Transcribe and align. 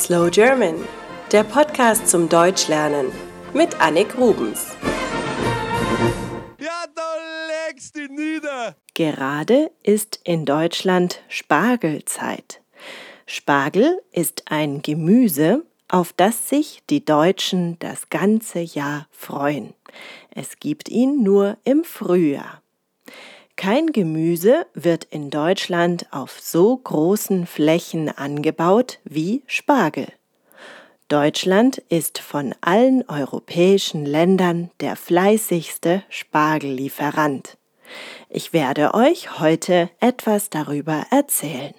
Slow 0.00 0.30
German, 0.30 0.76
der 1.30 1.44
Podcast 1.44 2.08
zum 2.08 2.30
Deutschlernen 2.30 3.12
mit 3.52 3.78
Annik 3.82 4.16
Rubens. 4.16 4.68
Ja, 6.58 6.84
da 6.94 7.16
legst 7.68 7.96
du 7.96 8.06
nieder. 8.06 8.76
Gerade 8.94 9.70
ist 9.82 10.18
in 10.24 10.46
Deutschland 10.46 11.20
Spargelzeit. 11.28 12.62
Spargel 13.26 14.00
ist 14.10 14.44
ein 14.46 14.80
Gemüse, 14.80 15.66
auf 15.90 16.14
das 16.14 16.48
sich 16.48 16.82
die 16.88 17.04
Deutschen 17.04 17.78
das 17.80 18.08
ganze 18.08 18.60
Jahr 18.60 19.06
freuen. 19.10 19.74
Es 20.30 20.58
gibt 20.60 20.88
ihn 20.88 21.22
nur 21.22 21.58
im 21.64 21.84
Frühjahr. 21.84 22.62
Kein 23.60 23.88
Gemüse 23.88 24.64
wird 24.72 25.04
in 25.10 25.28
Deutschland 25.28 26.06
auf 26.12 26.40
so 26.40 26.78
großen 26.78 27.46
Flächen 27.46 28.08
angebaut 28.08 29.00
wie 29.04 29.42
Spargel. 29.46 30.06
Deutschland 31.08 31.76
ist 31.90 32.20
von 32.20 32.54
allen 32.62 33.06
europäischen 33.06 34.06
Ländern 34.06 34.70
der 34.80 34.96
fleißigste 34.96 36.02
Spargellieferant. 36.08 37.58
Ich 38.30 38.54
werde 38.54 38.94
euch 38.94 39.38
heute 39.40 39.90
etwas 40.00 40.48
darüber 40.48 41.04
erzählen. 41.10 41.74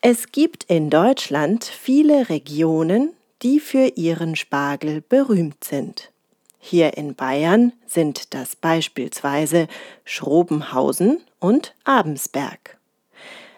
Es 0.00 0.32
gibt 0.32 0.64
in 0.64 0.88
Deutschland 0.88 1.62
viele 1.66 2.30
Regionen, 2.30 3.12
die 3.42 3.60
für 3.60 3.92
ihren 3.96 4.34
Spargel 4.34 5.02
berühmt 5.02 5.62
sind. 5.62 6.10
Hier 6.58 6.96
in 6.96 7.14
Bayern 7.14 7.72
sind 7.86 8.34
das 8.34 8.56
beispielsweise 8.56 9.68
Schrobenhausen 10.04 11.20
und 11.38 11.74
Abensberg. 11.84 12.78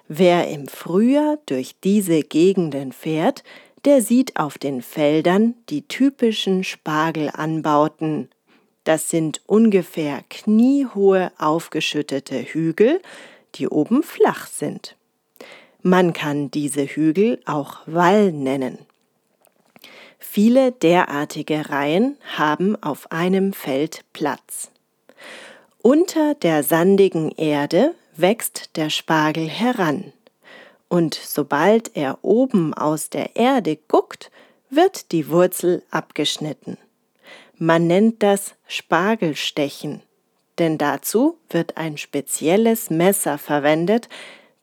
Wer 0.08 0.48
im 0.48 0.68
Frühjahr 0.68 1.38
durch 1.46 1.76
diese 1.82 2.20
Gegenden 2.20 2.92
fährt, 2.92 3.44
der 3.84 4.02
sieht 4.02 4.36
auf 4.36 4.58
den 4.58 4.82
Feldern 4.82 5.54
die 5.70 5.82
typischen 5.82 6.64
Spargelanbauten. 6.64 8.28
Das 8.84 9.08
sind 9.08 9.40
ungefähr 9.46 10.22
kniehohe 10.28 11.32
aufgeschüttete 11.38 12.42
Hügel, 12.42 13.00
die 13.54 13.68
oben 13.68 14.02
flach 14.02 14.46
sind. 14.46 14.96
Man 15.82 16.12
kann 16.12 16.50
diese 16.50 16.84
Hügel 16.84 17.40
auch 17.46 17.78
Wall 17.86 18.32
nennen. 18.32 18.78
Viele 20.20 20.70
derartige 20.70 21.70
Reihen 21.70 22.16
haben 22.36 22.80
auf 22.80 23.10
einem 23.10 23.52
Feld 23.52 24.04
Platz. 24.12 24.70
Unter 25.82 26.34
der 26.34 26.62
sandigen 26.62 27.30
Erde 27.32 27.94
wächst 28.14 28.76
der 28.76 28.90
Spargel 28.90 29.48
heran, 29.48 30.12
und 30.88 31.14
sobald 31.14 31.96
er 31.96 32.18
oben 32.22 32.74
aus 32.74 33.08
der 33.08 33.34
Erde 33.34 33.76
guckt, 33.88 34.30
wird 34.68 35.10
die 35.10 35.30
Wurzel 35.30 35.82
abgeschnitten. 35.90 36.76
Man 37.56 37.86
nennt 37.86 38.22
das 38.22 38.54
Spargelstechen, 38.66 40.02
denn 40.58 40.78
dazu 40.78 41.38
wird 41.48 41.76
ein 41.76 41.96
spezielles 41.96 42.90
Messer 42.90 43.38
verwendet, 43.38 44.08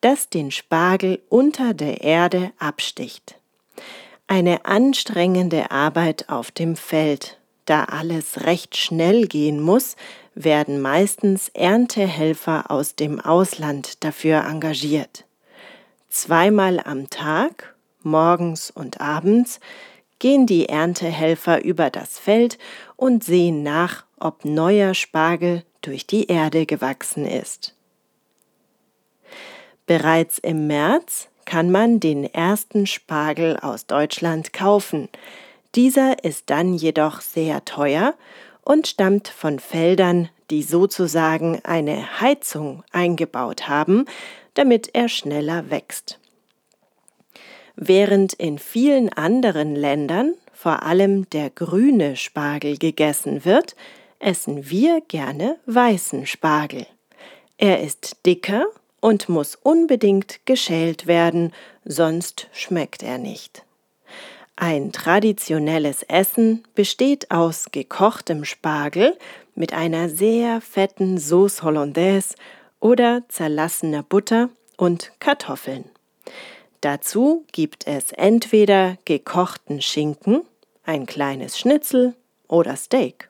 das 0.02 0.30
den 0.30 0.52
Spargel 0.52 1.20
unter 1.30 1.74
der 1.74 2.02
Erde 2.02 2.52
absticht. 2.60 3.37
Eine 4.30 4.66
anstrengende 4.66 5.72
Arbeit 5.72 6.28
auf 6.28 6.52
dem 6.52 6.76
Feld. 6.76 7.40
Da 7.64 7.86
alles 7.86 8.46
recht 8.46 8.76
schnell 8.76 9.26
gehen 9.26 9.62
muss, 9.62 9.96
werden 10.36 10.82
meistens 10.82 11.48
Erntehelfer 11.50 12.70
aus 12.70 12.96
dem 12.96 13.22
Ausland 13.22 14.04
dafür 14.04 14.44
engagiert. 14.46 15.26
Zweimal 16.10 16.82
am 16.82 17.10
Tag, 17.10 17.76
morgens 18.04 18.70
und 18.70 19.00
abends, 19.00 19.62
gehen 20.20 20.46
die 20.46 20.68
Erntehelfer 20.68 21.64
über 21.64 21.90
das 21.90 22.20
Feld 22.20 22.58
und 22.98 23.24
sehen 23.24 23.64
nach, 23.64 24.06
ob 24.20 24.44
neuer 24.44 24.94
Spargel 24.94 25.64
durch 25.82 26.06
die 26.06 26.28
Erde 26.28 26.66
gewachsen 26.66 27.26
ist. 27.26 27.76
Bereits 29.86 30.38
im 30.38 30.68
März 30.68 31.30
kann 31.48 31.72
man 31.72 32.00
den 32.00 32.26
ersten 32.26 32.86
Spargel 32.86 33.58
aus 33.58 33.88
Deutschland 33.88 34.54
kaufen. 34.54 35.10
Dieser 35.74 36.24
ist 36.24 36.50
dann 36.50 36.74
jedoch 36.74 37.22
sehr 37.22 37.66
teuer 37.66 38.14
und 38.64 38.86
stammt 38.86 39.30
von 39.30 39.58
Feldern, 39.58 40.30
die 40.52 40.62
sozusagen 40.62 41.60
eine 41.64 42.20
Heizung 42.20 42.84
eingebaut 42.92 43.70
haben, 43.70 44.06
damit 44.56 44.90
er 44.94 45.08
schneller 45.08 45.72
wächst. 45.72 46.20
Während 47.76 48.34
in 48.34 48.60
vielen 48.60 49.14
anderen 49.14 49.74
Ländern 49.74 50.34
vor 50.52 50.84
allem 50.84 51.30
der 51.30 51.50
grüne 51.50 52.18
Spargel 52.18 52.78
gegessen 52.78 53.46
wird, 53.46 53.76
essen 54.20 54.70
wir 54.70 55.02
gerne 55.08 55.58
weißen 55.66 56.26
Spargel. 56.26 56.88
Er 57.58 57.82
ist 57.82 58.18
dicker 58.26 58.66
und 59.00 59.30
muss 59.30 59.56
unbedingt 59.56 60.46
geschält 60.46 61.08
werden, 61.08 61.54
sonst 61.86 62.48
schmeckt 62.52 63.04
er 63.04 63.18
nicht. 63.18 63.64
Ein 64.56 64.92
traditionelles 64.92 66.02
Essen 66.04 66.64
besteht 66.74 67.30
aus 67.30 67.68
gekochtem 67.72 68.44
Spargel 68.44 69.16
mit 69.54 69.74
einer 69.74 70.10
sehr 70.10 70.62
fetten 70.62 71.20
Sauce 71.20 71.62
Hollandaise 71.62 72.34
oder 72.80 73.24
zerlassener 73.30 74.02
Butter 74.02 74.50
und 74.78 75.12
Kartoffeln. 75.20 75.86
Dazu 76.82 77.46
gibt 77.52 77.86
es 77.88 78.12
entweder 78.12 78.98
gekochten 79.06 79.82
Schinken, 79.82 80.42
ein 80.84 81.06
kleines 81.06 81.60
Schnitzel 81.60 82.16
oder 82.48 82.76
Steak. 82.76 83.30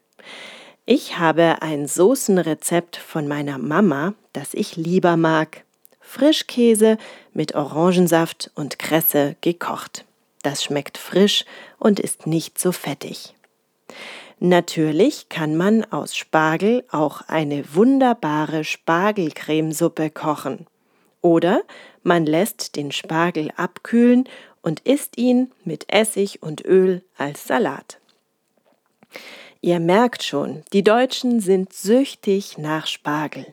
Ich 0.90 1.18
habe 1.18 1.62
ein 1.62 1.86
Soßenrezept 1.86 2.96
von 2.96 3.28
meiner 3.28 3.58
Mama, 3.58 4.14
das 4.32 4.54
ich 4.54 4.78
lieber 4.78 5.18
mag. 5.18 5.66
Frischkäse 6.00 6.98
mit 7.34 7.56
Orangensaft 7.56 8.52
und 8.56 8.80
Kresse 8.80 9.36
gekocht. 9.42 10.06
Das 10.44 10.64
schmeckt 10.64 10.98
frisch 10.98 11.44
und 11.78 12.00
ist 12.00 12.26
nicht 12.26 12.58
so 12.58 12.72
fettig. 12.72 13.36
Natürlich 14.40 15.28
kann 15.28 15.58
man 15.58 15.84
aus 15.92 16.16
Spargel 16.16 16.86
auch 16.90 17.20
eine 17.28 17.66
wunderbare 17.76 18.64
Spargelcremesuppe 18.64 20.10
kochen. 20.10 20.68
Oder 21.20 21.64
man 22.02 22.26
lässt 22.26 22.78
den 22.78 22.94
Spargel 22.94 23.52
abkühlen 23.58 24.24
und 24.62 24.80
isst 24.86 25.18
ihn 25.18 25.52
mit 25.66 25.92
Essig 25.92 26.42
und 26.42 26.64
Öl 26.64 27.04
als 27.18 27.46
Salat. 27.46 28.00
Ihr 29.68 29.82
merkt 29.82 30.24
schon, 30.24 30.64
die 30.72 30.82
Deutschen 30.82 31.42
sind 31.42 31.74
süchtig 31.74 32.58
nach 32.58 32.88
Spargel. 32.88 33.48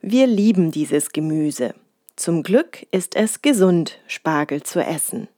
Wir 0.00 0.26
lieben 0.26 0.70
dieses 0.70 1.12
Gemüse. 1.12 1.74
Zum 2.16 2.42
Glück 2.42 2.86
ist 2.90 3.14
es 3.14 3.42
gesund, 3.42 3.98
Spargel 4.06 4.62
zu 4.62 4.80
essen. 4.82 5.28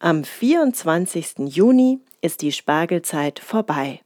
Am 0.00 0.22
24. 0.22 1.48
Juni 1.48 2.00
ist 2.20 2.42
die 2.42 2.52
Spargelzeit 2.52 3.38
vorbei. 3.38 4.02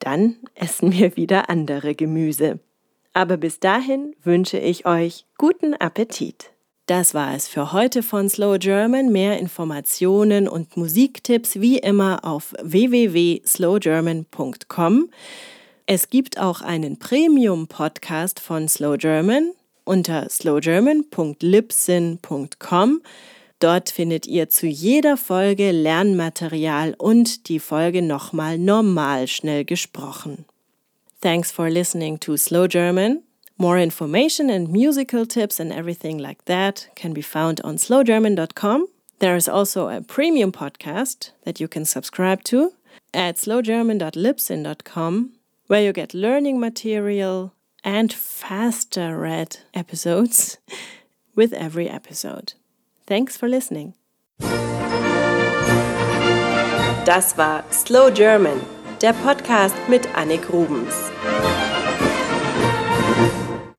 Dann 0.00 0.34
essen 0.56 0.90
wir 0.90 1.16
wieder 1.16 1.48
andere 1.48 1.94
Gemüse. 1.94 2.58
Aber 3.12 3.36
bis 3.36 3.60
dahin 3.60 4.16
wünsche 4.24 4.58
ich 4.58 4.84
euch 4.84 5.26
guten 5.36 5.74
Appetit. 5.74 6.50
Das 6.88 7.12
war 7.12 7.34
es 7.34 7.48
für 7.48 7.72
heute 7.72 8.02
von 8.02 8.30
Slow 8.30 8.58
German. 8.58 9.12
Mehr 9.12 9.38
Informationen 9.38 10.48
und 10.48 10.78
Musiktipps 10.78 11.60
wie 11.60 11.76
immer 11.76 12.24
auf 12.24 12.54
www.slowgerman.com. 12.62 15.10
Es 15.84 16.08
gibt 16.08 16.38
auch 16.38 16.62
einen 16.62 16.98
Premium-Podcast 16.98 18.40
von 18.40 18.68
Slow 18.68 18.96
German 18.96 19.52
unter 19.84 20.30
slowgerman.libsyn.com. 20.30 23.02
Dort 23.58 23.90
findet 23.90 24.26
ihr 24.26 24.48
zu 24.48 24.66
jeder 24.66 25.18
Folge 25.18 25.72
Lernmaterial 25.72 26.94
und 26.96 27.50
die 27.50 27.60
Folge 27.60 28.00
nochmal 28.00 28.56
normal 28.56 29.28
schnell 29.28 29.66
gesprochen. 29.66 30.46
Thanks 31.20 31.52
for 31.52 31.68
listening 31.68 32.18
to 32.20 32.38
Slow 32.38 32.66
German. 32.66 33.24
More 33.60 33.76
information 33.76 34.48
and 34.50 34.68
musical 34.68 35.26
tips 35.26 35.58
and 35.58 35.72
everything 35.72 36.16
like 36.18 36.44
that 36.44 36.88
can 36.94 37.12
be 37.12 37.22
found 37.22 37.60
on 37.64 37.76
slowgerman.com. 37.76 38.86
There 39.18 39.34
is 39.34 39.48
also 39.48 39.88
a 39.88 40.00
premium 40.00 40.52
podcast 40.52 41.30
that 41.42 41.58
you 41.58 41.66
can 41.66 41.84
subscribe 41.84 42.44
to 42.44 42.74
at 43.12 43.34
slowgerman.libsyn.com, 43.34 45.32
where 45.66 45.82
you 45.82 45.92
get 45.92 46.14
learning 46.14 46.60
material, 46.60 47.52
and 47.82 48.12
faster 48.12 49.18
read 49.18 49.58
episodes 49.74 50.58
with 51.34 51.52
every 51.52 51.88
episode. 51.88 52.52
Thanks 53.08 53.36
for 53.36 53.48
listening. 53.48 53.94
Das 57.04 57.36
war 57.36 57.64
Slow 57.70 58.10
German, 58.10 58.60
der 59.00 59.14
Podcast 59.14 59.74
mit 59.88 60.06
Annik 60.14 60.48
Rubens. 60.52 61.10